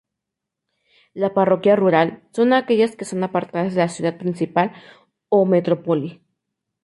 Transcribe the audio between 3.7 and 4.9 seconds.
de la ciudad principal